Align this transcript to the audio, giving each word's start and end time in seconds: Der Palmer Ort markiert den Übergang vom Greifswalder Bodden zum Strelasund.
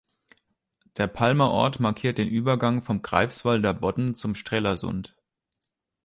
Der 0.97 1.05
Palmer 1.05 1.51
Ort 1.51 1.79
markiert 1.79 2.17
den 2.17 2.27
Übergang 2.27 2.81
vom 2.81 3.03
Greifswalder 3.03 3.71
Bodden 3.75 4.15
zum 4.15 4.33
Strelasund. 4.33 5.15